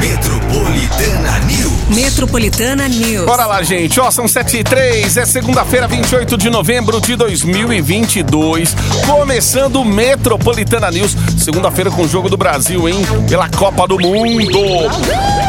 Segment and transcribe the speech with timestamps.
[0.00, 1.70] Metropolitana News.
[1.90, 3.26] Metropolitana News.
[3.26, 4.00] Bora lá, gente.
[4.00, 5.16] Ó, são 7 e 3.
[5.18, 8.74] É segunda-feira, 28 de novembro de 2022.
[9.06, 11.14] Começando o Metropolitana News.
[11.36, 12.96] Segunda-feira com o Jogo do Brasil, hein?
[13.28, 14.58] Pela Copa do Mundo.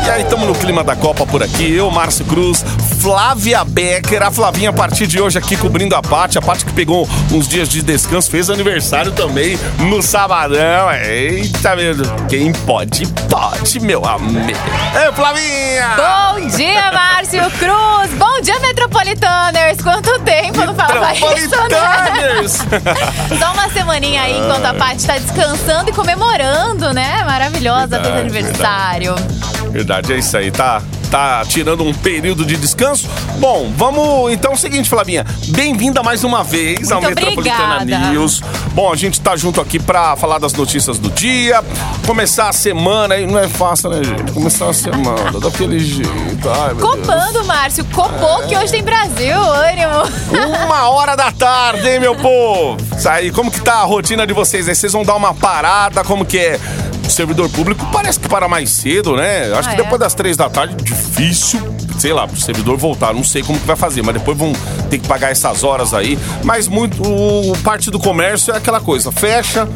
[0.05, 1.71] E aí, estamos no clima da Copa por aqui.
[1.73, 2.65] Eu, Márcio Cruz,
[2.99, 4.21] Flávia Becker.
[4.21, 6.37] A Flavinha, a partir de hoje, aqui cobrindo a Paty.
[6.37, 10.91] A Paty que pegou uns dias de descanso, fez aniversário também no sabadão.
[10.91, 12.09] Eita, meu Deus.
[12.27, 14.40] Quem pode, pode, meu amigo.
[15.15, 15.95] Flavinha!
[15.95, 18.11] Bom dia, Márcio Cruz!
[18.17, 19.81] Bom dia, Metropolitaners!
[19.81, 21.35] Quanto tempo não falava isso, né?
[21.41, 22.53] Metropolitaners!
[23.39, 27.23] Só uma semaninha aí enquanto a Paty tá descansando e comemorando, né?
[27.23, 29.15] Maravilhosa, fez Verdade, aniversário.
[29.69, 30.81] Verdade, é isso aí, tá?
[31.11, 33.09] Tá tirando um período de descanso?
[33.37, 35.25] Bom, vamos então é o seguinte, Flavinha.
[35.49, 38.11] Bem-vinda mais uma vez ao Muito Metropolitana obrigada.
[38.11, 38.41] News.
[38.73, 41.61] Bom, a gente tá junto aqui pra falar das notícias do dia,
[42.07, 43.27] começar a semana aí.
[43.27, 44.31] Não é fácil, né, gente?
[44.31, 46.49] Começar a semana daquele jeito.
[46.49, 47.07] Ai, meu Deus.
[47.07, 47.83] Copando, Márcio.
[47.93, 50.63] Copou que hoje tem Brasil, ânimo.
[50.65, 52.77] Uma hora da tarde, hein, meu povo?
[52.97, 54.75] Isso aí, como que tá a rotina de vocês aí?
[54.75, 56.05] Vocês vão dar uma parada?
[56.05, 56.59] Como que é?
[57.11, 59.51] Servidor público parece que para mais cedo, né?
[59.53, 59.83] Acho Ah, que é?
[59.83, 63.13] depois das três da tarde, difícil, sei lá, pro servidor voltar.
[63.13, 64.51] Não sei como que vai fazer, mas depois vão
[64.89, 66.17] ter que pagar essas horas aí.
[66.43, 69.69] Mas muito, o, parte do comércio é aquela coisa, fecha,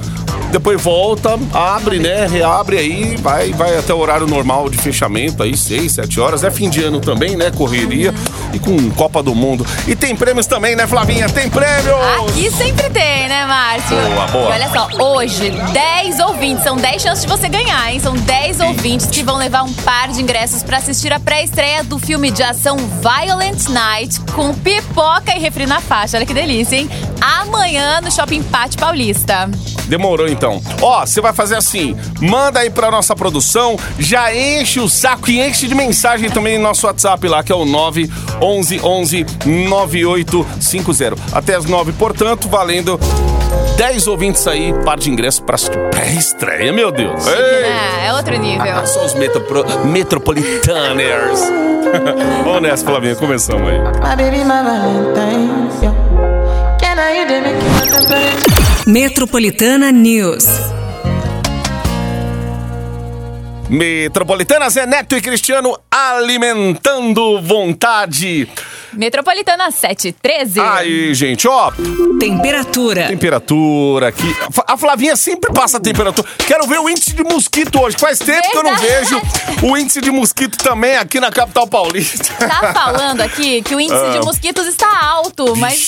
[0.51, 2.25] depois volta, abre, né?
[2.27, 6.43] Reabre aí, vai, vai até o horário normal de fechamento aí, seis, sete horas.
[6.43, 7.51] É fim de ano também, né?
[7.51, 8.13] Correria
[8.53, 9.65] e com Copa do Mundo.
[9.85, 11.27] E tem prêmios também, né, Flavinha?
[11.27, 11.93] Tem prêmios!
[12.29, 13.97] Aqui sempre tem, né, Márcio?
[13.97, 14.45] Boa, boa.
[14.45, 17.99] E olha só, hoje, 10 ouvintes, são 10 chances de você ganhar, hein?
[17.99, 21.99] São 10 ouvintes que vão levar um par de ingressos pra assistir a pré-estreia do
[21.99, 26.16] filme de ação Violent Night com pipoca e refri na faixa.
[26.16, 26.89] Olha que delícia, hein?
[27.19, 29.49] Amanhã no Shopping Pátio Paulista.
[29.88, 30.61] Demorou então.
[30.81, 35.41] Ó, você vai fazer assim: manda aí pra nossa produção, já enche o saco e
[35.41, 41.15] enche de mensagem também no nosso WhatsApp lá, que é o 911 11 9850.
[41.33, 42.97] Até as 9, portanto, valendo
[43.85, 45.57] 10 ouvintes aí, par de ingressos pra
[45.91, 47.27] pré-estreia, meu Deus.
[47.27, 48.87] É, é outro nível.
[48.87, 49.63] Só os metropro...
[49.85, 51.39] metropolitaners.
[52.43, 53.77] Vamos nessa, Flavinha, começamos aí.
[58.87, 60.47] Metropolitana News.
[63.69, 68.49] Metropolitana Zé Neto e Cristiano alimentando vontade.
[68.95, 70.60] Metropolitana 713.
[70.60, 71.72] Aí, gente, ó,
[72.20, 73.08] Temperatura.
[73.08, 74.36] temperatura aqui.
[74.67, 76.28] A Flavinha sempre passa a temperatura.
[76.48, 77.98] Quero ver o índice de mosquito hoje.
[77.98, 79.66] Faz tempo que eu não vejo Verdade.
[79.66, 82.33] o índice de mosquito também aqui na capital paulista.
[82.48, 84.10] Tá falando aqui que o índice Ah.
[84.11, 85.80] de mosquitos está alto, mas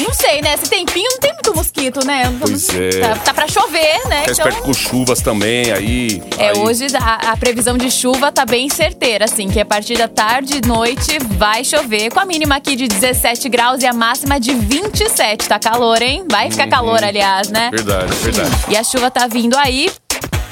[0.00, 0.54] não sei, né?
[0.54, 2.34] Esse tempinho não tem muito mosquito, né?
[2.40, 3.00] Pois é.
[3.00, 4.22] Tá, tá pra chover, né?
[4.24, 6.22] Tá esperto com chuvas também aí.
[6.38, 6.58] É, aí.
[6.58, 10.60] hoje a, a previsão de chuva tá bem certeira, assim, que a partir da tarde
[10.62, 14.52] e noite vai chover, com a mínima aqui de 17 graus e a máxima de
[14.54, 15.48] 27.
[15.48, 16.24] Tá calor, hein?
[16.30, 17.70] Vai ficar calor, aliás, né?
[17.70, 18.50] Verdade, verdade.
[18.68, 19.90] E a chuva tá vindo aí.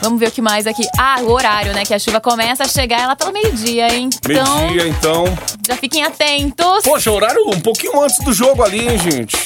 [0.02, 0.82] Vamos ver o que mais aqui.
[0.98, 1.84] Ah, o horário, né?
[1.84, 4.10] Que a chuva começa a chegar lá pelo meio-dia, hein?
[4.28, 5.24] Então, Meio-dia, então.
[5.66, 6.82] já fiquem atentos.
[6.82, 9.36] Poxa, horário um pouquinho antes do jogo ali, hein, gente?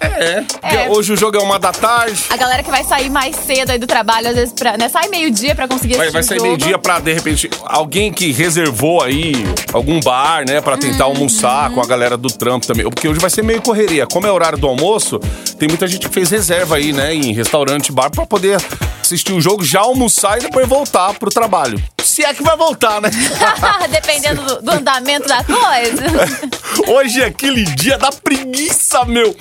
[0.00, 0.88] É, É.
[0.90, 2.24] hoje o jogo é uma da tarde.
[2.30, 4.88] A galera que vai sair mais cedo aí do trabalho, às vezes, pra, né?
[4.88, 9.32] Sai meio-dia pra conseguir Vai, vai sair meio-dia pra, de repente, alguém que reservou aí
[9.72, 12.84] algum bar, né, pra tentar almoçar com a galera do trampo também.
[12.84, 14.06] Porque hoje vai ser meio correria.
[14.06, 15.18] Como é horário do almoço,
[15.58, 18.60] tem muita gente que fez reserva aí, né, em restaurante, bar, pra poder
[19.00, 21.82] assistir o jogo, já almoçar e depois voltar pro trabalho.
[22.02, 23.10] Se é que vai voltar, né?
[23.90, 26.04] Dependendo do, do andamento da coisa.
[26.92, 29.34] Hoje é aquele dia da preguiça, meu.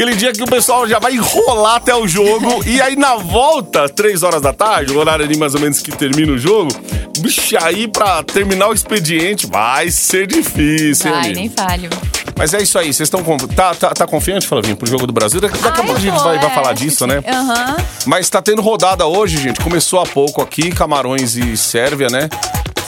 [0.00, 2.64] Aquele dia que o pessoal já vai enrolar até o jogo.
[2.64, 5.92] e aí na volta, três horas da tarde, o horário ali mais ou menos que
[5.92, 6.70] termina o jogo,
[7.18, 11.34] bicho, aí pra terminar o expediente vai ser difícil, hein, Ai, amigo?
[11.34, 11.90] nem falho.
[12.34, 13.22] Mas é isso aí, vocês estão.
[13.54, 15.38] Tá, tá, tá confiante, Flavinho, pro jogo do Brasil?
[15.38, 17.22] Daqui, a pouco a gente vai, vai é, falar disso, né?
[17.28, 17.76] Aham.
[18.06, 19.60] Mas tá tendo rodada hoje, gente.
[19.60, 22.30] Começou há pouco aqui, Camarões e Sérvia, né?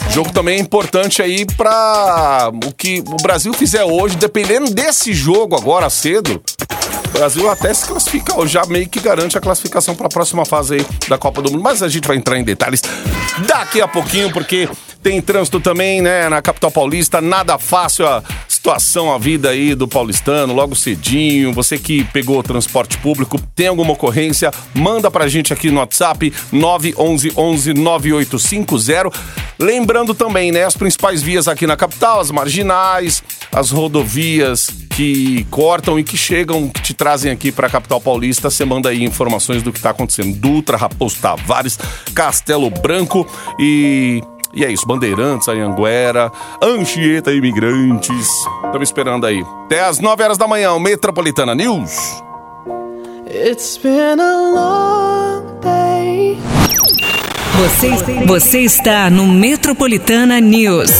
[0.09, 5.55] Jogo também é importante aí pra o que o Brasil fizer hoje, dependendo desse jogo
[5.55, 6.41] agora cedo.
[7.13, 10.45] O Brasil até se classifica, ou já meio que garante a classificação para a próxima
[10.45, 11.61] fase aí da Copa do Mundo.
[11.61, 12.81] Mas a gente vai entrar em detalhes
[13.45, 14.67] daqui a pouquinho, porque
[15.03, 17.21] tem trânsito também, né, na capital paulista.
[17.21, 18.23] Nada fácil a
[18.63, 21.51] situação a vida aí do paulistano, logo cedinho.
[21.51, 26.31] Você que pegou o transporte público, tem alguma ocorrência, manda pra gente aqui no WhatsApp
[26.49, 29.11] 911 9850.
[29.59, 33.21] Lembrando também, né, as principais vias aqui na capital, as marginais,
[33.51, 38.49] as rodovias que cortam e que chegam, que te trazem aqui pra capital paulista.
[38.49, 40.37] Você manda aí informações do que tá acontecendo.
[40.37, 41.77] Dutra, Raposo Tavares,
[42.13, 43.27] Castelo Branco
[43.59, 44.21] e
[44.53, 48.27] e é isso, Bandeirantes, Anhanguera, Anchieta Imigrantes.
[48.65, 49.43] Estamos esperando aí.
[49.65, 52.21] Até às 9 horas da manhã, o Metropolitana News.
[53.25, 56.37] It's been a long day.
[57.57, 60.91] Você, você está no Metropolitana News.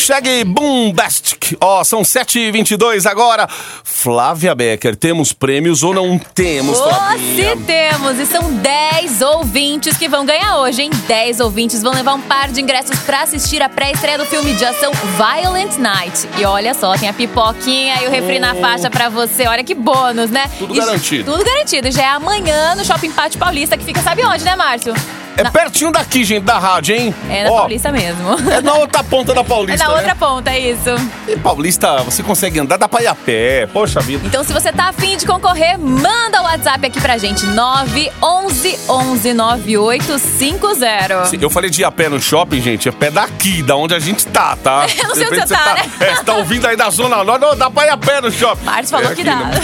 [0.00, 1.56] Chegue Boombastic.
[1.60, 3.46] Ó, são 7h22 agora.
[3.84, 7.50] Flávia Becker, temos prêmios ou não temos, Oh, Flavinha?
[7.56, 8.18] se temos!
[8.18, 10.90] E são 10 ouvintes que vão ganhar hoje, hein?
[11.06, 14.64] 10 ouvintes vão levar um par de ingressos pra assistir a pré-estreia do filme de
[14.64, 16.26] ação Violent Night.
[16.38, 19.46] E olha só, tem a pipoquinha e o refri na faixa pra você.
[19.46, 20.50] Olha que bônus, né?
[20.58, 21.30] Tudo E- garantido.
[21.32, 21.90] Tudo garantido.
[21.90, 24.94] Já é amanhã no Shopping Pátio Paulista, que fica, sabe onde, né, Márcio?
[25.40, 27.14] É Na- pertinho daqui, gente, da rádio, hein?
[27.30, 28.28] É na Ó, Paulista mesmo.
[28.52, 29.96] É na outra ponta da É Paulista, na né?
[29.98, 30.90] outra ponta, é isso.
[31.26, 33.66] E Paulista, você consegue andar, dá pra ir a pé.
[33.72, 34.26] Poxa vida.
[34.26, 39.32] Então, se você tá afim de concorrer, manda o WhatsApp aqui pra gente: 911 11
[39.32, 41.24] 9850.
[41.26, 43.94] Se- Eu falei de ir a pé no shopping, gente, é pé daqui, da onde
[43.94, 44.86] a gente tá, tá?
[44.96, 45.90] Eu não sei De onde você tá, né?
[46.00, 48.64] É, você tá ouvindo aí da Zona Norte, dá pra ir a pé no shopping.
[48.64, 49.36] Márcio falou É que aqui, dá.
[49.36, 49.60] né?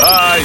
[0.02, 0.42] Ai,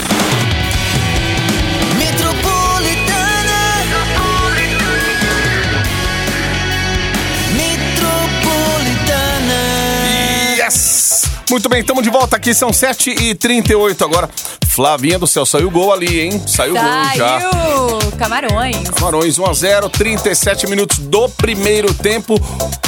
[11.50, 14.30] Muito bem, estamos de volta aqui, são 7h38 agora.
[14.68, 16.44] Flavinha do céu, saiu o gol ali, hein?
[16.46, 17.40] Saiu o gol já.
[17.42, 18.12] Saiu!
[18.19, 18.90] Camarões.
[18.92, 22.36] Camarões 1 a 0 37 minutos do primeiro tempo.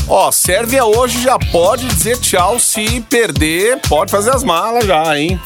[0.08, 5.42] Ó, Sérvia hoje já pode dizer tchau se perder, pode fazer as malas já, hein?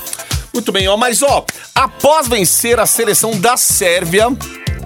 [0.53, 4.27] Muito bem, ó, mas ó, após vencer a seleção da Sérvia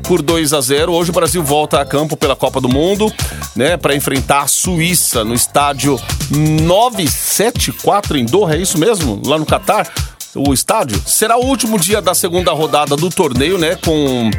[0.10, 3.14] por 2 a 0, hoje o Brasil volta a campo pela Copa do Mundo,
[3.56, 6.00] né, para enfrentar a Suíça no estádio
[6.32, 9.22] 974 em Doha, é isso mesmo?
[9.24, 9.88] Lá no Catar?
[10.34, 13.76] O estádio será o último dia da segunda rodada do torneio, né?
[13.76, 14.32] Com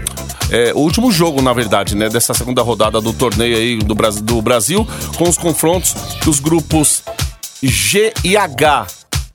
[0.51, 2.09] é, o último jogo, na verdade, né?
[2.09, 5.95] Dessa segunda rodada do torneio aí do Brasil, do Brasil com os confrontos
[6.25, 7.05] dos grupos
[7.63, 8.89] G e H.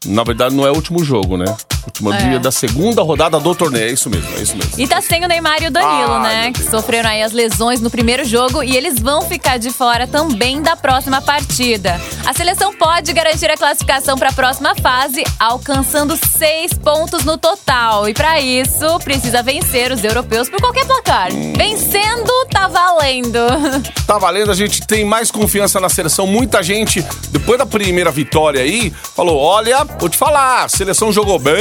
[0.05, 1.45] Na verdade, não é o último jogo, né?
[1.85, 2.17] Último É.
[2.17, 3.85] dia da segunda rodada do torneio.
[3.89, 4.71] É isso mesmo, é isso mesmo.
[4.77, 6.51] E tá sem o Neymar e o Danilo, Ai, né?
[6.51, 10.61] Que sofreram aí as lesões no primeiro jogo e eles vão ficar de fora também
[10.61, 11.99] da próxima partida.
[12.25, 18.09] A seleção pode garantir a classificação para a próxima fase, alcançando seis pontos no total.
[18.09, 21.29] E para isso, precisa vencer os europeus por qualquer placar.
[21.31, 23.39] Vencendo, tá valendo.
[24.05, 26.27] Tá valendo, a gente tem mais confiança na seleção.
[26.27, 31.39] Muita gente, depois da primeira vitória aí, falou: olha, vou te falar, a seleção jogou
[31.39, 31.55] bem.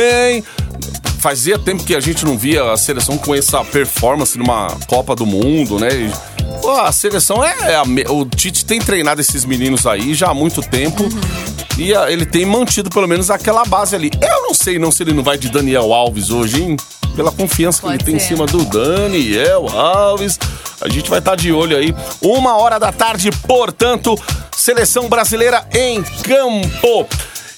[1.20, 5.24] Fazia tempo que a gente não via a seleção com essa performance numa Copa do
[5.24, 5.88] Mundo, né?
[5.88, 6.12] E,
[6.60, 7.74] pô, a seleção é.
[7.76, 11.08] a me- o Tite tem treinado esses meninos aí já há muito tempo.
[11.78, 14.10] E a- ele tem mantido pelo menos aquela base ali.
[14.20, 16.76] Eu não sei não se ele não vai de Daniel Alves hoje, hein?
[17.16, 18.28] Pela confiança que Pode ele tem em ser.
[18.28, 20.38] cima do Daniel Alves.
[20.80, 21.94] A gente vai estar de olho aí.
[22.20, 24.14] Uma hora da tarde, portanto,
[24.54, 27.08] seleção brasileira em campo.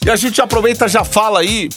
[0.04, 1.68] E a gente aproveita e já fala aí.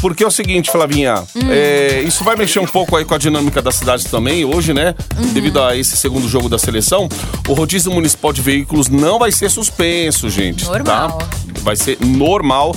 [0.00, 3.60] Porque é o seguinte, Flavinha, é, isso vai mexer um pouco aí com a dinâmica
[3.60, 4.94] da cidade também hoje, né?
[5.32, 7.08] Devido a esse segundo jogo da seleção,
[7.48, 10.64] o rodízio municipal de veículos não vai ser suspenso, gente.
[10.64, 11.18] Normal.
[11.18, 11.28] Tá?
[11.62, 12.74] Vai ser normal,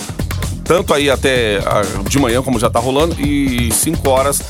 [0.63, 1.59] tanto aí até
[2.07, 4.41] de manhã, como já tá rolando, e 5 horas,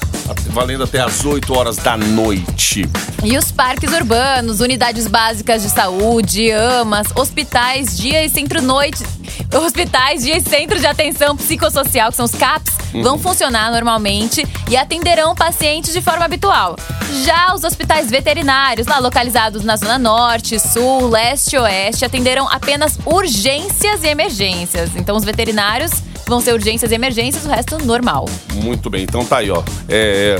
[0.47, 2.89] valendo até as 8 horas da noite.
[3.23, 9.03] E os parques urbanos, unidades básicas de saúde, AMAs, hospitais, dia e centro-noite.
[9.53, 12.73] Hospitais, dia e centro de atenção psicossocial, que são os CAPs,
[13.03, 16.75] vão funcionar normalmente e atenderão pacientes de forma habitual.
[17.23, 22.97] Já os hospitais veterinários, lá localizados na Zona Norte, Sul, Leste e Oeste, atenderão apenas
[23.05, 24.95] urgências e emergências.
[24.95, 25.91] Então, os veterinários
[26.31, 28.25] vão ser urgências e emergências, o resto normal.
[28.53, 29.61] Muito bem, então tá aí, ó.
[29.89, 30.39] É.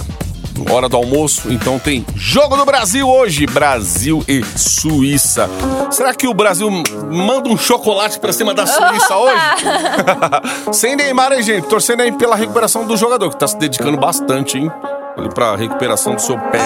[0.69, 5.49] Hora do almoço, então tem Jogo do Brasil hoje, Brasil e Suíça.
[5.89, 6.69] Será que o Brasil
[7.09, 9.35] manda um chocolate pra cima da Suíça hoje?
[10.71, 11.67] Sem Neymar, hein, gente?
[11.67, 14.71] Torcendo aí pela recuperação do jogador, que tá se dedicando bastante, hein?
[15.33, 16.59] Pra recuperação do seu pé.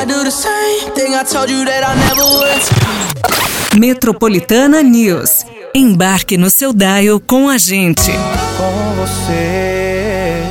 [3.76, 5.46] Metropolitana News.
[5.74, 8.12] Embarque no seu dial com a gente.
[8.58, 10.42] Com você.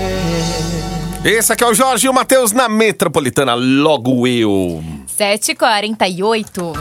[1.24, 4.84] Esse aqui é o Jorge e o Matheus na Metropolitana, logo eu.
[5.18, 6.74] 7h48.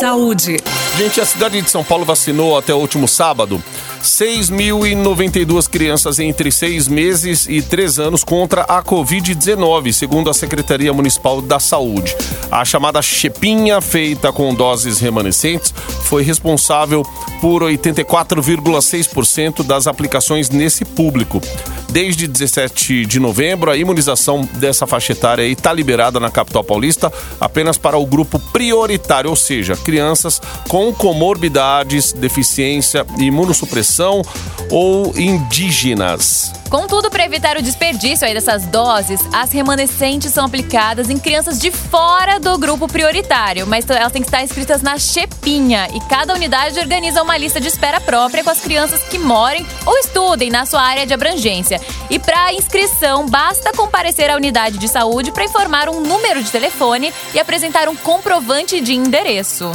[0.00, 0.56] Saúde.
[0.96, 3.62] Gente, a cidade de São Paulo vacinou até o último sábado
[4.02, 11.40] 6.092 crianças entre seis meses e três anos contra a Covid-19, segundo a Secretaria Municipal
[11.40, 12.16] da Saúde.
[12.50, 15.74] A chamada Chepinha, feita com doses remanescentes,
[16.04, 17.02] foi responsável
[17.40, 21.40] por 84,6% das aplicações nesse público.
[21.90, 27.78] Desde 17 de novembro, a imunização dessa faixa etária está liberada na capital paulista apenas
[27.78, 34.22] para o grupo prioritário, ou seja, crianças com comorbidades, deficiência, imunossupressão
[34.70, 36.57] ou indígenas.
[36.68, 41.70] Contudo, para evitar o desperdício aí dessas doses, as remanescentes são aplicadas em crianças de
[41.70, 46.78] fora do grupo prioritário, mas elas têm que estar inscritas na Chepinha e cada unidade
[46.78, 50.82] organiza uma lista de espera própria com as crianças que morem ou estudem na sua
[50.82, 51.80] área de abrangência.
[52.10, 57.12] E para inscrição, basta comparecer à unidade de saúde para informar um número de telefone
[57.32, 59.72] e apresentar um comprovante de endereço.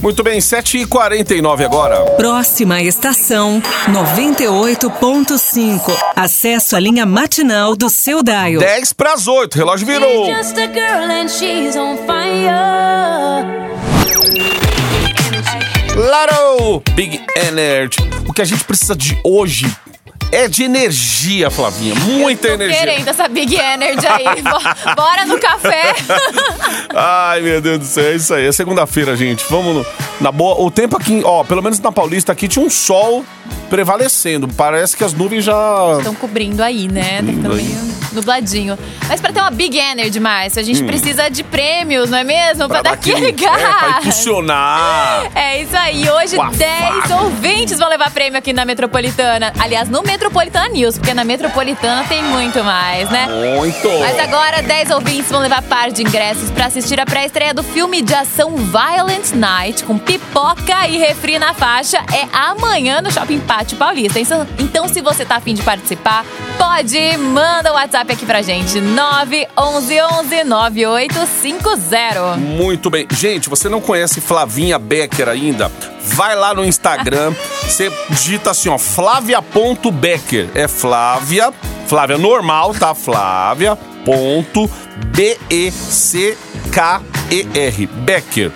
[0.00, 2.04] Muito bem, 7h49 agora.
[2.16, 5.90] Próxima estação 98.5.
[6.14, 8.60] Acesso à linha matinal do seu Dial.
[8.60, 10.26] 10 para as 8, relógio virou.
[15.96, 17.98] Laro, Big Energy.
[18.28, 19.66] O que a gente precisa de hoje
[20.32, 21.94] é de energia, Flavinha.
[21.94, 22.78] Muita Tô energia.
[22.78, 24.24] querendo essa Big Energy aí.
[24.42, 25.94] Bo- Bora no café.
[26.94, 28.46] Ai, meu Deus do céu, é isso aí.
[28.46, 29.44] É segunda-feira, gente.
[29.48, 29.86] Vamos no-
[30.20, 30.60] na boa.
[30.60, 33.24] O tempo aqui, ó, pelo menos na Paulista aqui tinha um sol
[33.70, 34.48] prevalecendo.
[34.48, 35.96] Parece que as nuvens já.
[35.98, 37.22] Estão cobrindo aí, né?
[37.22, 38.78] Tá ficando meio nubladinho.
[39.08, 42.66] Mas pra ter uma Big Energy, Márcio, a gente precisa de prêmios, não é mesmo?
[42.66, 43.98] Pra, dar aquele É, pra gás.
[43.98, 45.26] impulsionar.
[45.36, 46.08] É isso aí.
[46.08, 47.22] Hoje, a 10 faca.
[47.22, 49.52] ouvintes vão levar prêmio aqui na Metropolitana.
[49.58, 53.26] Aliás, no Metropolitana News, porque na Metropolitana tem muito mais, né?
[53.56, 53.88] Muito.
[54.00, 58.00] Mas agora, 10 ouvintes vão levar par de ingressos pra assistir a pré-estreia do filme
[58.02, 61.98] de ação Violent Night, com pipoca e refri na faixa.
[62.12, 64.18] É amanhã no Shopping Pátio Paulista.
[64.58, 66.24] Então, se você tá afim de participar,
[66.58, 68.80] pode ir, manda o WhatsApp aqui pra gente.
[68.80, 72.36] 911 9850.
[72.36, 73.06] Muito bem.
[73.10, 75.70] Gente, você não conhece Flavinha Becker ainda?
[76.02, 77.34] Vai lá no Instagram,
[77.66, 80.50] você digita assim, ó, flávia.becker.
[80.54, 81.52] É Flávia,
[81.86, 82.94] Flávia normal, tá?
[82.94, 83.76] Flávia
[84.06, 84.70] ponto
[85.08, 86.36] B-E-C-K-E-R.
[87.86, 88.52] Becker.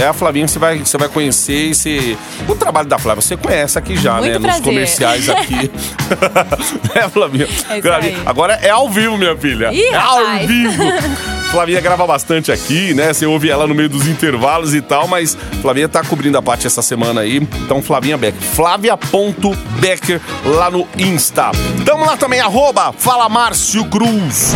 [0.00, 2.16] É a Flavinha que você vai, você vai conhecer esse.
[2.48, 4.32] O trabalho da Flávia, você conhece aqui já, Muito né?
[4.34, 4.62] Nos prazer.
[4.62, 5.70] comerciais aqui.
[6.94, 7.48] é, Flavinha?
[7.68, 8.18] É Flavinha.
[8.24, 9.72] Agora é ao vivo, minha filha.
[9.72, 10.84] Ih, é ao vivo.
[11.50, 13.12] Flavinha grava bastante aqui, né?
[13.12, 16.66] Você ouve ela no meio dos intervalos e tal, mas Flavinha tá cobrindo a parte
[16.66, 17.38] essa semana aí.
[17.38, 18.40] Então, Flavinha Becker.
[18.40, 21.50] Flávia.becker lá no Insta.
[21.86, 24.54] Tamo lá também, arroba Fala Márcio Cruz.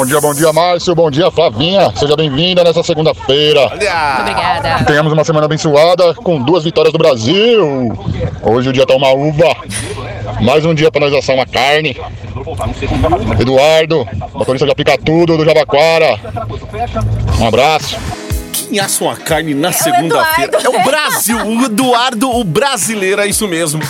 [0.00, 0.94] Bom dia, bom dia, Márcio.
[0.94, 1.92] Bom dia, Flavinha.
[1.94, 3.66] Seja bem-vinda nessa segunda-feira.
[3.66, 4.82] Obrigada.
[4.86, 7.92] Tenhamos uma semana abençoada com duas vitórias do Brasil.
[8.42, 9.54] Hoje o dia tá uma uva.
[10.40, 11.94] Mais um dia para nós assar uma carne.
[13.38, 16.18] Eduardo, motorista de aplica tudo do Jabaquara.
[17.38, 17.98] Um abraço.
[18.54, 20.60] Quem assa uma carne na segunda-feira?
[20.64, 23.82] É o Brasil, o Eduardo, o brasileiro, é isso mesmo.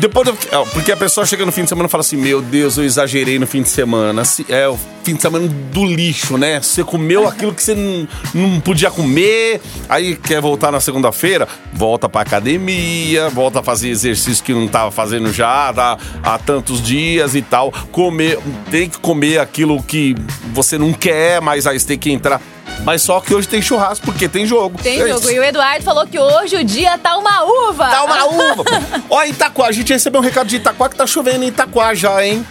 [0.00, 0.36] Depois, do-
[0.72, 3.38] porque a pessoa chega no fim de semana e fala assim: Meu Deus, eu exagerei
[3.38, 4.24] no fim de semana.
[4.24, 6.60] Se- É o fim de semana do lixo, né?
[6.60, 12.08] Você comeu aquilo que você não, não podia comer, aí quer voltar na segunda-feira, volta
[12.08, 17.34] pra academia, volta a fazer exercício que não tava fazendo já tá, há tantos dias
[17.34, 17.70] e tal.
[17.92, 18.38] Comer,
[18.70, 20.14] tem que comer aquilo que
[20.52, 22.40] você não quer, mas aí você tem que entrar.
[22.84, 24.78] Mas só que hoje tem churrasco, porque tem jogo.
[24.82, 25.20] Tem É jogo.
[25.20, 25.30] isso.
[25.32, 27.88] E o Eduardo falou que hoje o dia tá uma uva.
[27.88, 28.09] Tá uma
[28.52, 28.64] uva.
[29.08, 32.24] Ó, Itaquá, a gente recebeu um recado de Itaquá que tá chovendo em Itaquá já,
[32.24, 32.44] hein?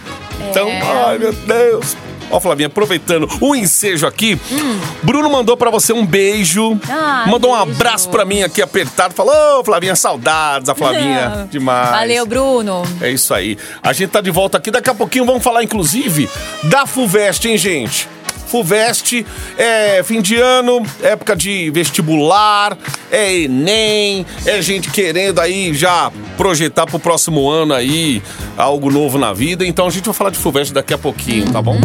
[0.50, 0.68] Então,
[1.06, 1.96] ai meu Deus.
[2.30, 4.40] Ó, Flavinha, aproveitando o ensejo aqui,
[5.02, 6.78] Bruno mandou pra você um beijo.
[6.88, 7.72] Ah, mandou um beijo.
[7.72, 9.14] abraço pra mim aqui apertado.
[9.14, 11.48] Falou, ô, Flavinha, saudades, a Flavinha.
[11.50, 11.90] Demais.
[11.90, 12.82] Valeu, Bruno.
[13.00, 13.58] É isso aí.
[13.82, 14.70] A gente tá de volta aqui.
[14.70, 16.30] Daqui a pouquinho vamos falar, inclusive,
[16.64, 18.08] da FUVEST, hein, gente?
[18.50, 19.24] FUVEST
[19.56, 22.76] é fim de ano, época de vestibular,
[23.10, 28.20] é Enem, é gente querendo aí já projetar pro próximo ano aí
[28.56, 29.64] algo novo na vida.
[29.64, 31.78] Então a gente vai falar de FUVEST daqui a pouquinho, tá bom?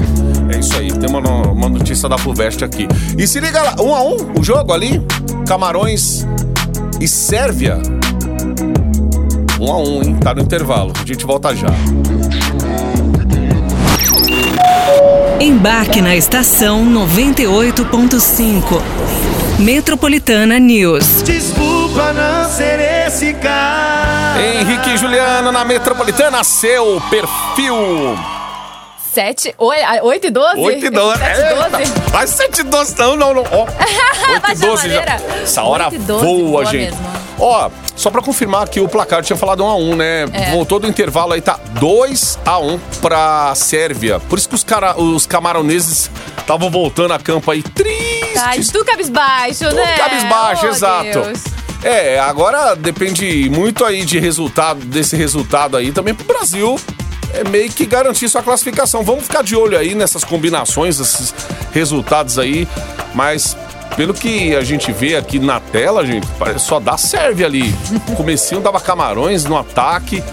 [0.51, 2.87] É isso aí, tem uma, uma notícia da FUVEST aqui.
[3.15, 4.99] E se liga lá, um a um, o jogo ali,
[5.47, 6.25] Camarões
[6.99, 7.77] e Sérvia.
[9.61, 10.15] Um a um, hein?
[10.15, 10.93] Tá no intervalo.
[10.99, 11.67] A gente volta já.
[15.39, 18.81] Embarque na estação 98.5.
[19.59, 21.21] Metropolitana News.
[21.23, 24.41] Desculpa não ser esse cara.
[24.41, 28.17] Henrique e Juliana na Metropolitana, seu perfil.
[29.13, 30.59] 7, 8 e 12?
[30.59, 31.19] 8 e 12.
[31.19, 31.75] 7 e 12?
[31.77, 33.43] Eita, Mas 7 e 12 não, não, não.
[33.49, 33.71] Ó, 8
[34.35, 34.99] e Baixa 12 já.
[34.99, 35.21] maneira.
[35.43, 36.91] Essa hora 8 12, voa, boa gente.
[36.91, 37.24] mesmo.
[37.37, 40.23] Ó, só pra confirmar que o placar tinha falado 1 a 1 né?
[40.31, 40.51] É.
[40.51, 44.19] Voltou do intervalo aí, tá 2 a 1 pra Sérvia.
[44.21, 48.37] Por isso que os, cara, os camaroneses estavam voltando a campo aí tristes.
[48.37, 49.97] Ai, tu cabisbaixo, Tudo né?
[49.97, 51.21] cabisbaixo, Oh, exato.
[51.21, 51.43] Deus.
[51.83, 56.79] É, agora depende muito aí de resultado, desse resultado aí também pro Brasil.
[57.33, 59.03] É meio que garantir sua classificação.
[59.03, 61.33] Vamos ficar de olho aí nessas combinações, esses
[61.73, 62.67] resultados aí.
[63.13, 63.55] Mas
[63.95, 67.73] pelo que a gente vê aqui na tela, gente, só dá serve ali.
[68.09, 70.23] O comecinho dava camarões no ataque.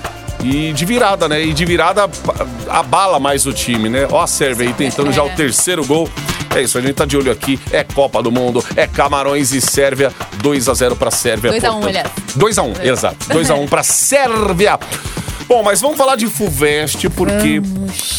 [0.44, 1.40] E de virada, né?
[1.40, 2.10] E de virada
[2.68, 4.08] abala mais o time, né?
[4.10, 6.08] Ó a Sérvia aí tentando já o terceiro gol.
[6.54, 7.60] É isso, a gente tá de olho aqui.
[7.70, 10.12] É Copa do Mundo, é Camarões e Sérvia.
[10.42, 11.50] 2 a 0 pra Sérvia.
[11.52, 11.88] 2 a 1, portanto.
[11.88, 12.10] aliás.
[12.34, 13.28] 2 a 1, exato.
[13.28, 14.78] 2 a 1 pra Sérvia.
[15.52, 17.60] Bom, mas vamos falar de FUVEST, porque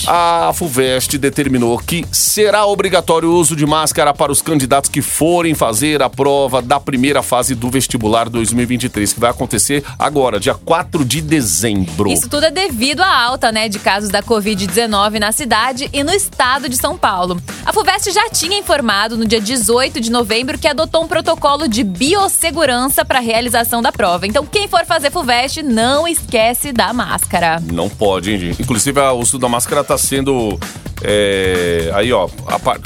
[0.06, 5.56] a FUVEST determinou que será obrigatório o uso de máscara para os candidatos que forem
[5.56, 11.04] fazer a prova da primeira fase do vestibular 2023, que vai acontecer agora, dia 4
[11.04, 12.12] de dezembro.
[12.12, 16.14] Isso tudo é devido à alta, né, de casos da Covid-19 na cidade e no
[16.14, 17.42] estado de São Paulo.
[17.66, 21.84] A FUVEST já tinha informado no dia 18 de novembro que adotou um protocolo de
[21.84, 24.28] biossegurança para a realização da prova.
[24.28, 27.23] Então, quem for fazer FUVEST, não esquece da máscara.
[27.72, 28.62] Não pode, hein, gente?
[28.62, 30.58] Inclusive, a- o uso da máscara tá sendo.
[31.06, 32.30] é, aí, ó.
[32.48, 32.80] a par-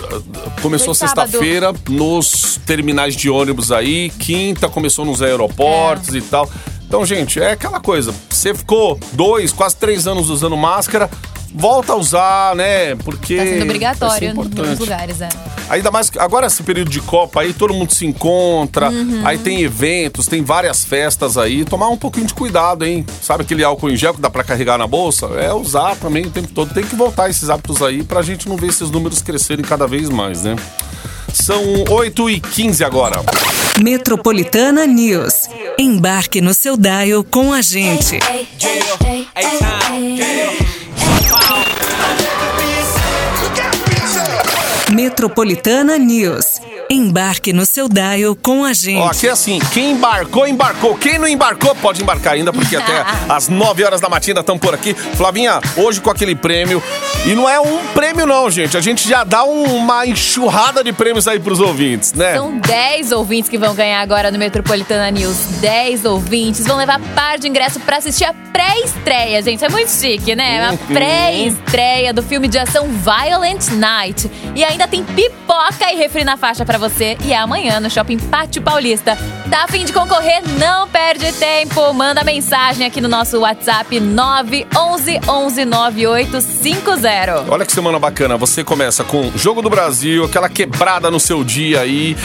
[0.61, 6.17] começou sexta-feira nos terminais de ônibus aí, quinta começou nos aeroportos É.
[6.17, 6.49] e tal.
[6.87, 8.13] Então, gente, é aquela coisa.
[8.29, 11.09] Você ficou dois, quase três anos usando máscara,
[11.53, 12.95] volta a usar, né?
[12.95, 13.35] Porque.
[13.35, 14.79] Tá sendo obrigatório em importante.
[14.79, 15.27] lugares, é.
[15.69, 19.21] Ainda mais que agora esse período de Copa aí, todo mundo se encontra, Uhum.
[19.25, 21.65] aí tem eventos, tem várias festas aí.
[21.65, 23.05] Tomar um pouquinho de cuidado, hein?
[23.21, 25.25] Sabe aquele álcool em gel que dá pra carregar na bolsa?
[25.37, 26.73] É usar também o tempo todo.
[26.73, 30.09] Tem que voltar esses hábitos aí pra gente não ver esses números crescerem cada vez
[30.09, 30.55] mais, né?
[31.41, 33.23] São 8 e 15 agora.
[33.81, 35.47] Metropolitana News.
[35.77, 38.19] Embarque no seu dial com a gente.
[44.91, 46.59] Metropolitana News.
[46.89, 49.03] Embarque no seu dial com a Ó, gente.
[49.09, 50.95] aqui é assim, quem embarcou, embarcou.
[50.97, 54.73] Quem não embarcou, pode embarcar ainda, porque até às 9 horas da matina estão por
[54.73, 54.93] aqui.
[54.93, 56.81] Flavinha, hoje com aquele prêmio.
[57.25, 58.77] E não é um prêmio não, gente.
[58.77, 62.35] A gente já dá um- uma enxurrada de prêmios aí pros ouvintes, né?
[62.35, 65.35] São 10 ouvintes que vão ganhar agora no Metropolitana News.
[65.59, 69.63] 10 ouvintes vão levar par de ingresso pra assistir a pré-estreia, gente.
[69.63, 70.69] É muito chique, né?
[70.69, 70.73] Uhum.
[70.75, 74.31] A pré-estreia do filme de ação Violent Night.
[74.55, 77.17] E ainda tem pipoca e refri na faixa pra você.
[77.25, 79.17] E é amanhã no Shopping Pátio Paulista.
[79.49, 80.41] Tá a fim de concorrer?
[80.59, 81.93] Não perde tempo.
[81.93, 87.45] Manda mensagem aqui no nosso WhatsApp 911 11 9850.
[87.49, 88.37] Olha que semana bacana.
[88.37, 92.15] Você começa com Jogo do Brasil, aquela quebrada no seu dia aí.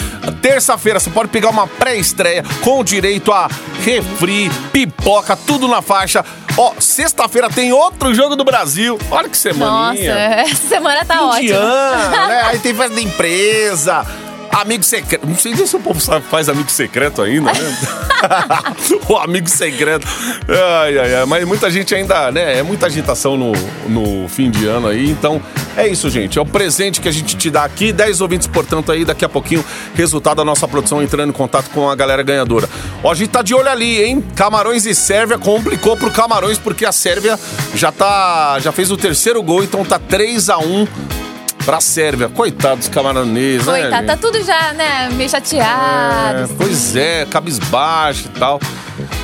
[0.43, 3.49] Terça-feira você pode pegar uma pré-estreia com direito a
[3.85, 6.25] refri, pipoca, tudo na faixa.
[6.57, 8.99] Ó, sexta-feira tem outro Jogo do Brasil.
[9.11, 10.13] Olha que Nossa, semaninha.
[10.45, 11.59] essa semana tá ótima.
[12.29, 12.43] né?
[12.53, 14.05] Aí tem festa da empresa.
[14.53, 15.27] Amigo secreto.
[15.27, 17.79] Não sei se o povo sabe, faz amigo secreto ainda, né?
[19.09, 20.07] o amigo secreto.
[20.47, 21.25] Ai, ai, ai.
[21.25, 22.59] Mas muita gente ainda, né?
[22.59, 23.53] É muita agitação no,
[23.89, 25.11] no fim de ano aí.
[25.11, 25.41] Então,
[25.75, 26.39] é isso, gente.
[26.39, 27.93] É o presente que a gente te dá aqui.
[27.93, 29.07] 10 ouvintes, portanto, aí.
[29.07, 32.69] Daqui a pouquinho, resultado da nossa produção entrando em contato com a galera ganhadora.
[33.03, 34.23] Ó, a gente tá de olho ali, hein?
[34.37, 37.41] Camarões e Sérvia complicou pro Camarões, porque a Sérvia
[37.75, 38.59] já tá.
[38.61, 41.22] Já fez o terceiro gol, então tá 3 a 1
[41.65, 42.29] pra Sérvia.
[42.29, 43.81] Coitado dos camaroneses, né?
[43.83, 46.39] Coitado, tá tudo já, né, meio chateado.
[46.39, 46.55] É, assim.
[46.57, 48.61] pois é, cabisbaixo e tal.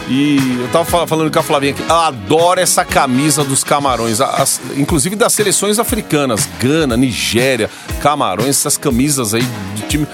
[0.09, 4.21] E eu tava fal- falando com a Flavinha aqui, ela adora essa camisa dos camarões,
[4.21, 7.69] as- inclusive das seleções africanas, Gana, Nigéria,
[8.01, 10.07] Camarões, essas camisas aí de time.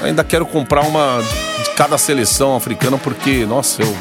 [0.00, 1.22] Eu ainda quero comprar uma
[1.64, 3.96] de cada seleção africana, porque, nossa, eu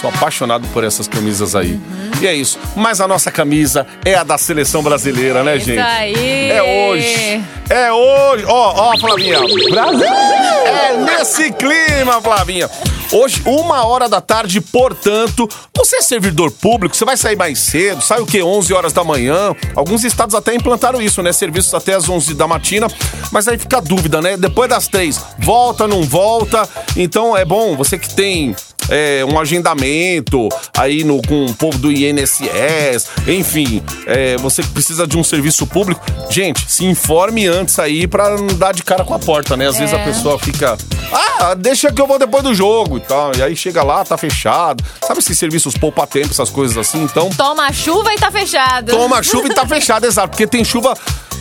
[0.00, 1.80] sou apaixonado por essas camisas aí.
[2.20, 2.58] E é isso.
[2.76, 5.78] Mas a nossa camisa é a da seleção brasileira, né, gente?
[5.78, 6.50] Isso aí.
[6.50, 7.44] É hoje.
[7.70, 8.44] É hoje.
[8.46, 9.40] Ó, ó, Flavinha.
[9.70, 10.06] Brasil!
[10.06, 12.68] É nesse clima, Flavinha.
[13.12, 18.00] Hoje, uma hora da tarde, portanto, você é servidor público, você vai sair mais cedo,
[18.00, 18.40] sai o quê?
[18.40, 19.52] 11 horas da manhã.
[19.74, 21.32] Alguns estados até implantaram isso, né?
[21.32, 22.86] Serviços até às 11 da matina.
[23.32, 24.36] Mas aí fica a dúvida, né?
[24.36, 26.68] Depois das três, volta, não volta?
[26.96, 28.54] Então é bom, você que tem
[28.90, 35.06] é, um agendamento aí no, com o povo do INSS, enfim, é, você que precisa
[35.06, 36.00] de um serviço público,
[36.30, 39.68] gente, se informe antes aí pra não dar de cara com a porta, né?
[39.68, 40.76] Às vezes a pessoa fica
[41.12, 43.32] Ah, deixa que eu vou depois do jogo e tal.
[43.36, 44.84] E aí chega lá, tá fechado.
[45.06, 47.02] Sabe esses serviços poupa-tempo, essas coisas assim?
[47.02, 48.90] Então, Toma chuva e tá fechado.
[48.92, 50.28] toma chuva e tá fechado, exato.
[50.30, 50.94] Porque tem chuva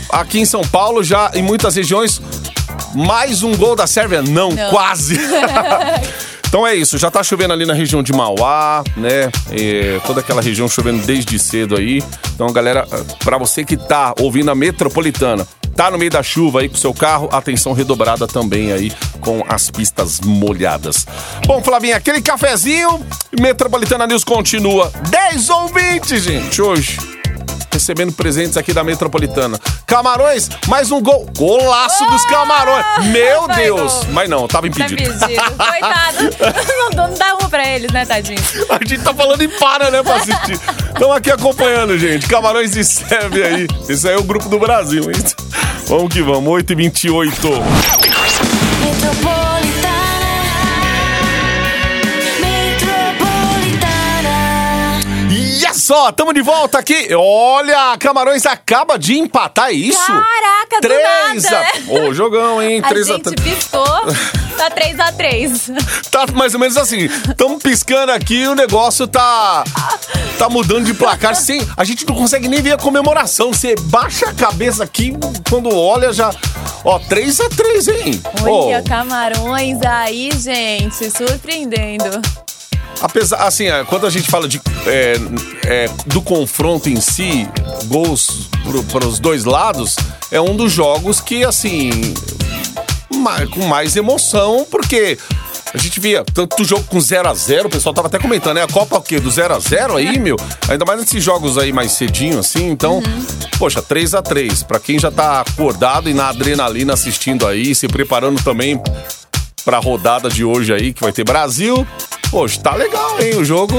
[0.10, 2.22] aqui em São Paulo, já em muitas regiões.
[2.96, 4.22] Mais um gol da Sérvia?
[4.22, 4.70] Não, Não.
[4.72, 5.20] quase.
[6.50, 9.30] Então é isso, já tá chovendo ali na região de Mauá, né?
[9.52, 12.04] É, toda aquela região chovendo desde cedo aí.
[12.34, 12.88] Então, galera,
[13.24, 16.80] pra você que tá ouvindo a metropolitana, tá no meio da chuva aí com o
[16.80, 21.06] seu carro, atenção redobrada também aí com as pistas molhadas.
[21.46, 23.00] Bom, Flavinha, aquele cafezinho,
[23.40, 24.92] Metropolitana News continua.
[25.08, 27.19] 10 ou 20, gente, hoje
[27.80, 29.58] recebendo presentes aqui da Metropolitana.
[29.88, 31.26] Camarões, mais um gol.
[31.38, 32.86] Golaço dos Camarões.
[33.06, 33.94] Meu Vai, Deus.
[33.94, 34.06] gol.
[34.12, 35.02] Mas não, tava Tá impedido.
[35.18, 35.42] pedido.
[35.58, 36.20] Coitado.
[36.80, 38.40] Não, não dá uma pra eles, né, tadinho?
[38.70, 40.54] A gente tá falando em para, né, pra assistir.
[40.94, 42.28] Estamos aqui acompanhando, gente.
[42.28, 43.68] Camarões e Sérvia aí.
[43.88, 45.24] Esse aí é o grupo do Brasil, hein?
[45.88, 47.62] Vamos que vamos, 8h28.
[55.90, 57.08] Só, tamo de volta aqui.
[57.16, 60.06] Olha, Camarões acaba de empatar, é isso?
[60.06, 61.66] Caraca, do 3 nada.
[61.66, 61.94] a...
[61.94, 62.80] Ô, jogão, hein?
[62.84, 63.42] A 3 a gente 3.
[63.42, 63.84] piscou,
[64.56, 66.12] tá 3x3.
[66.12, 67.10] Tá mais ou menos assim.
[67.36, 69.64] Tamo piscando aqui o negócio tá.
[70.38, 71.68] Tá mudando de placar sem.
[71.76, 73.52] A gente não consegue nem ver a comemoração.
[73.52, 75.18] Você baixa a cabeça aqui,
[75.50, 76.30] quando olha já.
[76.86, 78.22] Ó, 3 a 3 hein?
[78.44, 82.22] Olha, Ó, camarões aí, gente, surpreendendo.
[83.02, 85.14] Apesar, assim, é, quando a gente fala de, é,
[85.66, 87.48] é, do confronto em si,
[87.86, 88.50] gols
[88.92, 89.96] para os dois lados,
[90.32, 92.14] é um dos jogos que, assim,
[93.52, 95.18] com mais emoção, porque
[95.74, 98.64] a gente via tanto jogo com 0 a 0 o pessoal tava até comentando, né?
[98.64, 99.20] A Copa o quê?
[99.20, 100.36] Do 0 a 0 aí, meu?
[100.68, 103.02] Ainda mais nesses jogos aí mais cedinho, assim, então,
[103.58, 107.88] poxa, 3 a 3 Pra quem já tá acordado e na adrenalina assistindo aí, se
[107.88, 108.82] preparando também
[109.64, 111.86] pra rodada de hoje aí, que vai ter Brasil.
[112.30, 113.38] Poxa, tá legal, hein?
[113.38, 113.76] O jogo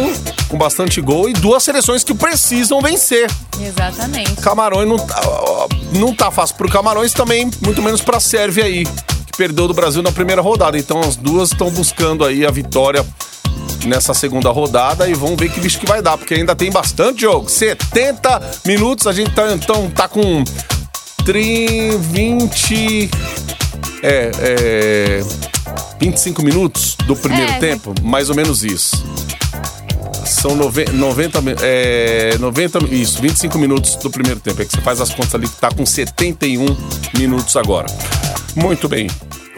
[0.49, 3.31] com bastante gol e duas seleções que precisam vencer.
[3.61, 4.35] Exatamente.
[4.37, 5.21] Camarões não tá,
[5.93, 10.03] não tá fácil pro Camarões também, muito menos pra Sérvia aí, que perdeu do Brasil
[10.03, 10.77] na primeira rodada.
[10.77, 13.07] Então as duas estão buscando aí a vitória
[13.87, 17.23] nessa segunda rodada e vamos ver que bicho que vai dar, porque ainda tem bastante
[17.23, 17.49] jogo.
[17.49, 20.43] 70 minutos, a gente tá, então, tá com
[21.25, 23.11] 30, 20.
[24.03, 25.25] É, é.
[26.01, 29.05] 25 minutos do primeiro É, tempo, mais ou menos isso.
[30.25, 34.63] São nove- 90, mi- é, 90, isso, 25 minutos do primeiro tempo.
[34.63, 36.65] É que você faz as contas ali que tá com 71
[37.19, 37.87] minutos agora.
[38.57, 39.09] Muito bem.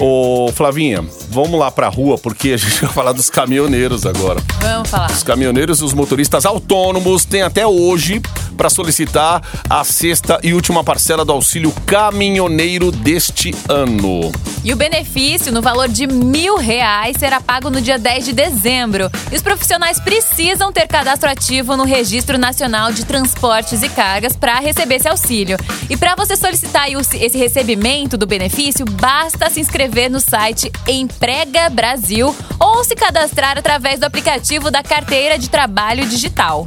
[0.05, 4.43] Ô, Flavinha, vamos lá pra rua, porque a gente vai falar dos caminhoneiros agora.
[4.61, 5.09] Vamos falar.
[5.13, 8.21] Os caminhoneiros e os motoristas autônomos têm até hoje
[8.57, 14.33] para solicitar a sexta e última parcela do auxílio caminhoneiro deste ano.
[14.65, 19.09] E o benefício, no valor de mil reais, será pago no dia 10 de dezembro.
[19.31, 24.59] E os profissionais precisam ter cadastro ativo no Registro Nacional de Transportes e Cargas para
[24.59, 25.57] receber esse auxílio.
[25.89, 32.35] E para você solicitar esse recebimento do benefício, basta se inscrever no site Emprega Brasil
[32.59, 36.67] ou se cadastrar através do aplicativo da Carteira de Trabalho Digital.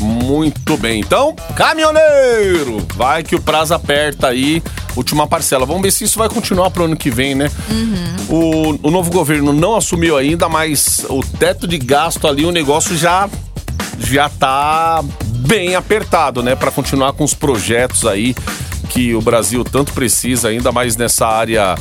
[0.00, 1.00] Muito bem.
[1.00, 4.62] Então, caminhoneiro, vai que o prazo aperta aí.
[4.96, 5.66] Última parcela.
[5.66, 7.50] Vamos ver se isso vai continuar pro ano que vem, né?
[8.28, 12.96] O, o novo governo não assumiu ainda, mas o teto de gasto ali, o negócio
[12.96, 13.28] já
[13.98, 15.04] já tá
[15.46, 18.34] bem apertado, né, Pra continuar com os projetos aí
[18.88, 21.76] que o Brasil tanto precisa, ainda mais nessa área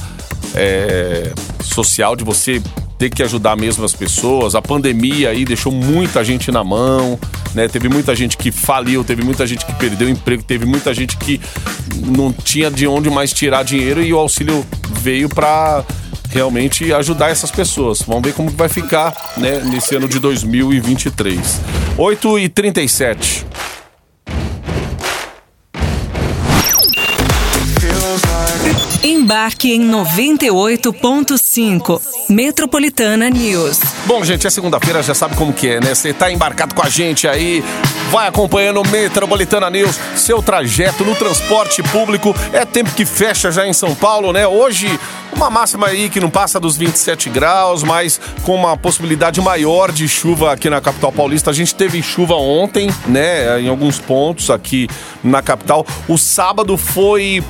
[0.55, 1.31] é,
[1.61, 2.61] social de você
[2.97, 4.55] ter que ajudar mesmo as pessoas.
[4.55, 7.17] A pandemia aí deixou muita gente na mão,
[7.55, 7.67] né?
[7.67, 11.39] Teve muita gente que faliu, teve muita gente que perdeu emprego, teve muita gente que
[12.05, 14.65] não tinha de onde mais tirar dinheiro e o auxílio
[15.01, 15.85] veio pra
[16.29, 18.01] realmente ajudar essas pessoas.
[18.01, 21.61] Vamos ver como vai ficar, né, nesse ano de 2023.
[21.97, 23.45] 8 e 37
[29.29, 32.01] Embarque em 98.5.
[32.29, 33.79] Metropolitana News.
[34.07, 35.93] Bom, gente, é segunda-feira, já sabe como que é, né?
[35.93, 37.63] Você tá embarcado com a gente aí,
[38.09, 42.35] vai acompanhando o Metropolitana News, seu trajeto no transporte público.
[42.51, 44.47] É tempo que fecha já em São Paulo, né?
[44.47, 44.99] Hoje,
[45.31, 50.07] uma máxima aí que não passa dos 27 graus, mas com uma possibilidade maior de
[50.07, 51.51] chuva aqui na capital paulista.
[51.51, 53.61] A gente teve chuva ontem, né?
[53.61, 54.87] Em alguns pontos aqui
[55.23, 55.85] na capital.
[56.07, 57.43] O sábado foi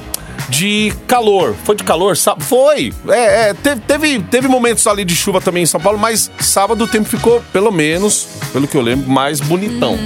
[0.47, 1.55] de calor.
[1.63, 2.15] Foi de calor?
[2.39, 2.93] Foi!
[3.09, 6.85] É, é, teve, teve, teve momentos ali de chuva também em São Paulo, mas sábado
[6.85, 9.97] o tempo ficou, pelo menos, pelo que eu lembro, mais bonitão.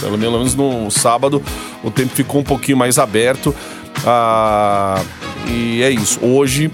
[0.00, 1.42] Pelo menos no sábado
[1.84, 3.54] o tempo ficou um pouquinho mais aberto.
[4.06, 5.00] Ah,
[5.46, 6.18] e é isso.
[6.24, 6.70] Hoje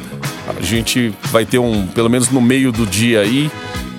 [0.57, 3.51] A gente vai ter um, pelo menos no meio do dia aí.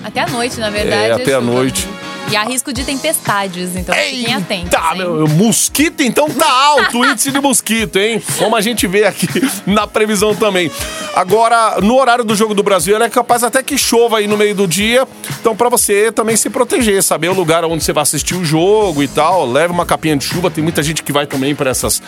[0.02, 1.10] Até a noite, na verdade.
[1.10, 1.86] É, até a noite.
[2.30, 4.70] E há risco de tempestades, então fiquem atentos.
[4.70, 8.22] Tá, meu, mosquito então tá alto o índice de mosquito, hein?
[8.38, 9.26] Como a gente vê aqui
[9.66, 10.70] na previsão também.
[11.14, 14.36] Agora, no horário do Jogo do Brasil, ela é capaz até que chova aí no
[14.36, 15.08] meio do dia.
[15.40, 19.02] Então, pra você também se proteger, saber o lugar onde você vai assistir o jogo
[19.02, 19.44] e tal.
[19.44, 20.50] Leve uma capinha de chuva.
[20.50, 22.00] Tem muita gente que vai também pra essas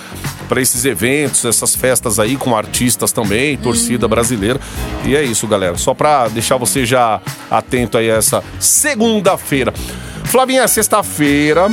[0.49, 4.61] para esses eventos, essas festas aí com artistas também, torcida brasileira.
[5.05, 5.77] E é isso, galera.
[5.79, 9.73] Só pra deixar você já atento aí a essa segunda-feira.
[10.33, 11.69] Flavinha, sexta-feira.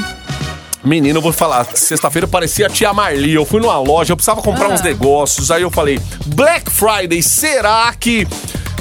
[0.84, 3.34] Menino, eu vou falar, sexta-feira parecia a tia Marli.
[3.34, 4.74] Eu fui numa loja, eu precisava comprar Ah.
[4.74, 5.50] uns negócios.
[5.50, 8.28] Aí eu falei, Black Friday, será que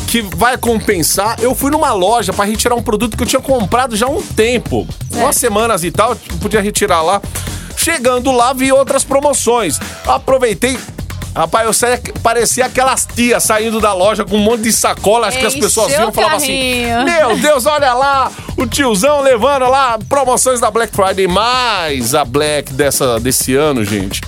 [0.09, 1.37] que vai compensar?
[1.41, 4.21] Eu fui numa loja pra retirar um produto que eu tinha comprado já há um
[4.21, 4.85] tempo.
[5.13, 7.23] Umas semanas e tal, eu podia retirar lá.
[7.77, 9.79] Chegando lá, vi outras promoções.
[10.09, 10.77] Aproveitei.
[11.39, 15.29] Rapaz, eu saí, parecia aquelas tias saindo da loja com um monte de sacola.
[15.29, 16.83] Acho que as pessoas viam e falavam assim.
[17.05, 22.73] Meu Deus, olha lá, o tiozão levando lá promoções da Black Friday, mais a Black
[22.73, 24.21] dessa, desse ano, gente.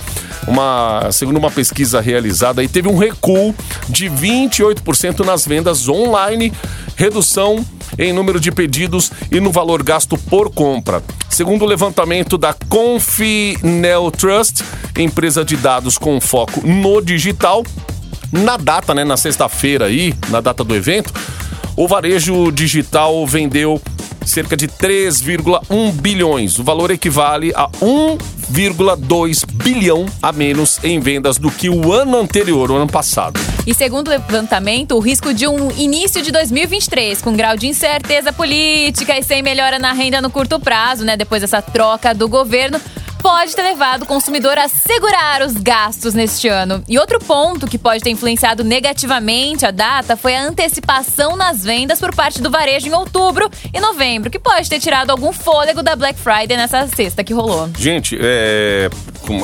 [0.47, 3.53] Uma, segundo uma pesquisa realizada, aí teve um recuo
[3.87, 6.51] de 28% nas vendas online,
[6.95, 7.65] redução
[7.97, 11.03] em número de pedidos e no valor gasto por compra.
[11.29, 14.63] Segundo o levantamento da Confinel Trust,
[14.97, 17.63] empresa de dados com foco no digital,
[18.31, 21.13] na data, né, na sexta-feira aí, na data do evento,
[21.75, 23.81] o varejo digital vendeu
[24.25, 26.59] cerca de 3,1 bilhões.
[26.59, 32.71] O valor equivale a 1,2 bilhão a menos em vendas do que o ano anterior,
[32.71, 33.39] o ano passado.
[33.65, 38.33] E segundo o levantamento, o risco de um início de 2023 com grau de incerteza
[38.33, 42.79] política e sem melhora na renda no curto prazo, né, depois dessa troca do governo,
[43.21, 46.83] pode ter levado o consumidor a segurar os gastos neste ano.
[46.87, 51.99] E outro ponto que pode ter influenciado negativamente a data foi a antecipação nas vendas
[51.99, 55.95] por parte do varejo em outubro e novembro, que pode ter tirado algum fôlego da
[55.95, 57.69] Black Friday nessa sexta que rolou.
[57.77, 58.89] Gente, é,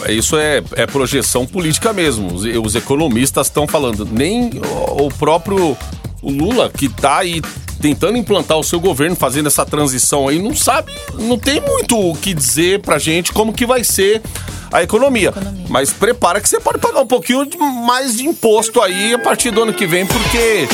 [0.09, 2.33] isso é, é projeção política mesmo.
[2.33, 4.05] Os, os economistas estão falando.
[4.05, 4.51] Nem
[4.99, 5.77] o próprio
[6.21, 7.41] o Lula, que tá aí
[7.81, 12.15] tentando implantar o seu governo, fazendo essa transição aí, não sabe, não tem muito o
[12.15, 14.21] que dizer pra gente como que vai ser
[14.71, 15.31] a economia.
[15.69, 19.51] Mas prepara que você pode pagar um pouquinho de- mais de imposto aí a partir
[19.51, 20.67] do ano que vem, porque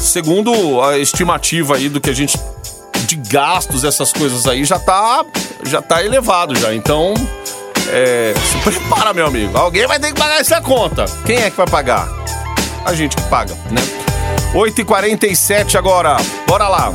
[0.00, 2.38] segundo a estimativa aí do que a gente
[3.06, 5.24] de gastos, essas coisas aí, já tá,
[5.66, 6.72] já tá elevado já.
[6.74, 7.12] Então,
[7.92, 9.56] é, se prepara, meu amigo.
[9.58, 11.04] Alguém vai ter que pagar essa conta.
[11.26, 12.08] Quem é que vai pagar?
[12.84, 13.82] A gente que paga, né?
[14.54, 16.16] 8h47 agora.
[16.46, 16.92] Bora lá.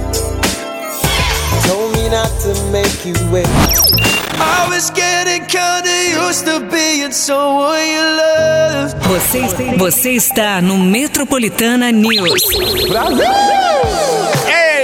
[1.68, 3.48] Told me not to make you wait.
[4.38, 8.98] I was getting kinda used to being someone you loved.
[9.08, 12.42] Você, você está no Metropolitana News.
[12.52, 13.85] Eita,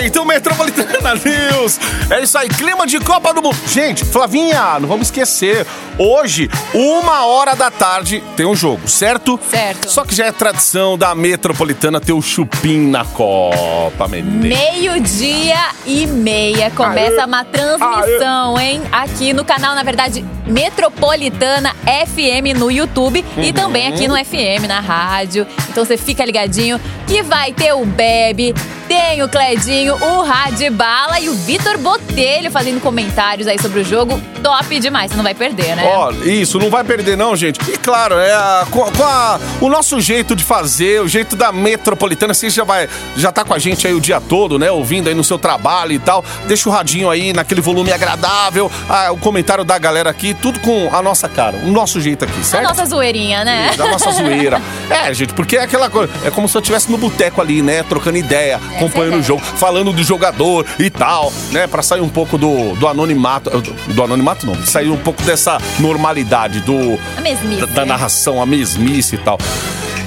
[0.09, 1.79] o Metropolitana News!
[2.09, 3.55] É isso aí, clima de Copa do Mundo.
[3.67, 5.65] Gente, Flavinha, não vamos esquecer.
[5.97, 9.39] Hoje, uma hora da tarde, tem um jogo, certo?
[9.49, 9.89] Certo.
[9.89, 14.41] Só que já é tradição da Metropolitana ter o chupim na Copa, menino.
[14.41, 17.25] Meio-dia e meia começa Aê.
[17.25, 18.81] uma transmissão, hein?
[18.91, 23.43] Aqui no canal, na verdade, Metropolitana FM no YouTube Uhum.
[23.43, 25.45] e também aqui no FM, na rádio.
[25.69, 28.53] Então você fica ligadinho que vai ter o Bebe,
[28.91, 34.21] tem o Cledinho, o Radibala e o Vitor Botelho fazendo comentários aí sobre o jogo.
[34.43, 35.83] Top demais, você não vai perder, né?
[35.85, 37.57] Ó, isso, não vai perder não, gente.
[37.71, 41.53] E claro, é a- com, com a- o nosso jeito de fazer, o jeito da
[41.53, 44.69] metropolitana, você já vai, já tá com a gente aí o dia todo, né?
[44.69, 46.25] Ouvindo aí no seu trabalho e tal.
[46.47, 50.93] Deixa o radinho aí naquele volume agradável, ah, o comentário da galera aqui, tudo com
[50.93, 52.67] a nossa cara, o nosso jeito aqui, A certo?
[52.67, 53.71] nossa zoeirinha, né?
[53.77, 54.61] Da nossa zoeira.
[54.89, 56.11] É, gente, porque é aquela coisa.
[56.25, 57.83] É como se eu estivesse no boteco ali, né?
[57.83, 61.67] Trocando ideia, é a o jogo, falando do jogador e tal, né?
[61.67, 63.49] Pra sair um pouco do, do anonimato.
[63.87, 66.99] Do, anonimato não, sair um pouco dessa normalidade, do.
[67.17, 67.61] A mesmice.
[67.61, 69.37] Da, da narração, a mesmice e tal.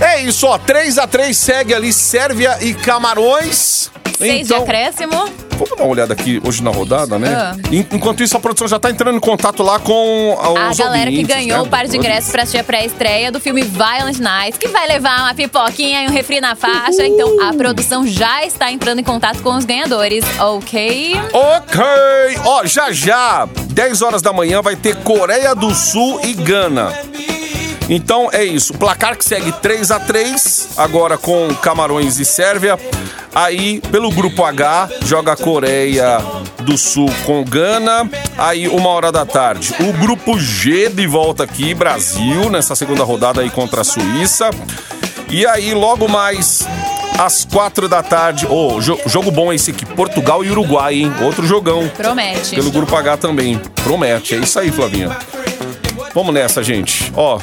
[0.01, 0.59] É isso, ó.
[0.59, 3.91] 3x3 segue ali Sérvia e Camarões.
[4.19, 5.45] Seis então, de acréscimo.
[5.57, 7.33] Vamos dar uma olhada aqui hoje na rodada, né?
[7.33, 7.55] Ah.
[7.71, 11.17] En- Enquanto isso, a produção já tá entrando em contato lá com A galera que
[11.19, 11.63] ouvintes, ganhou né?
[11.63, 15.21] o par de ingressos pra assistir a pré-estreia do filme Violent Night, que vai levar
[15.21, 17.07] uma pipoquinha e um refri na faixa.
[17.07, 21.15] Então a produção já está entrando em contato com os ganhadores, ok?
[21.33, 21.81] Ok!
[22.45, 26.93] Ó, já já, 10 horas da manhã, vai ter Coreia do Sul e Gana.
[27.89, 28.73] Então é isso.
[28.73, 32.79] O placar que segue 3 a 3 agora com Camarões e Sérvia.
[33.35, 36.19] Aí, pelo grupo H, joga a Coreia
[36.61, 38.09] do Sul com Gana.
[38.39, 39.75] Aí, uma hora da tarde.
[39.81, 44.51] O grupo G de volta aqui, Brasil, nessa segunda rodada aí contra a Suíça.
[45.29, 46.67] E aí, logo mais
[47.19, 48.47] às quatro da tarde.
[48.47, 51.13] Ô, jo- jogo bom esse aqui, Portugal e Uruguai, hein?
[51.21, 51.89] Outro jogão.
[51.89, 52.55] Promete.
[52.55, 53.61] Pelo Grupo H também.
[53.83, 55.15] Promete, é isso aí, Flavinha.
[56.15, 57.13] Vamos nessa, gente.
[57.17, 57.41] Ó,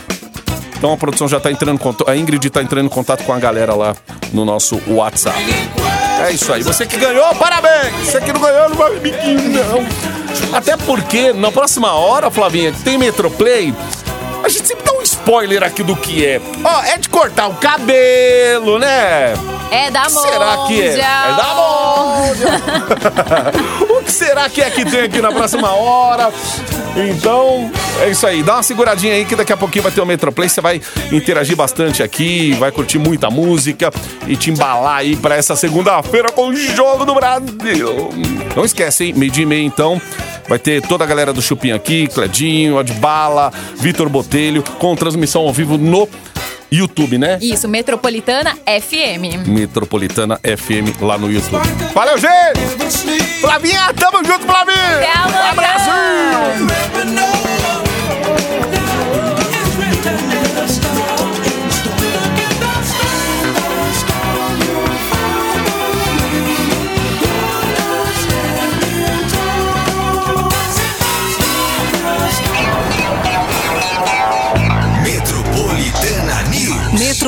[0.82, 2.10] então a produção já tá entrando em contato.
[2.10, 3.96] A Ingrid tá entrando em contato com a galera lá
[4.34, 5.38] no nosso WhatsApp.
[6.26, 6.64] É isso aí.
[6.64, 7.94] Você que ganhou, parabéns!
[8.04, 10.58] Você que não ganhou, não vai biquinho, não.
[10.58, 13.72] Até porque, na próxima hora, Flavinha, que tem Metroplay,
[14.44, 14.91] a gente sempre um
[15.22, 16.42] spoiler aqui do que é.
[16.64, 19.34] Ó, é de cortar o cabelo, né?
[19.70, 20.88] É da O que será que é?
[20.88, 21.52] É da
[23.94, 26.34] o que será que é que tem aqui na próxima hora?
[26.96, 28.44] Então, é isso aí.
[28.44, 30.50] Dá uma seguradinha aí que daqui a pouquinho vai ter o Metroplay.
[30.50, 30.82] Você vai
[31.12, 33.92] interagir bastante aqui, vai curtir muita música
[34.28, 38.10] e te embalar aí pra essa segunda-feira com o Jogo do Brasil.
[38.56, 39.14] Não esquece, hein?
[39.16, 40.02] Meio dia e meia, então.
[40.52, 45.54] Vai ter toda a galera do Chupim aqui, Cledinho, Adbala, Vitor Botelho, com transmissão ao
[45.54, 46.10] vivo no
[46.70, 47.40] YouTube, né?
[47.42, 49.48] Isso, Metropolitana FM.
[49.48, 51.66] Metropolitana FM lá no YouTube.
[51.94, 52.60] Valeu, gente!
[53.40, 54.98] Flavinha, tamo junto, Flavinha!
[54.98, 55.56] Até amanhã.
[55.56, 57.81] Brasil!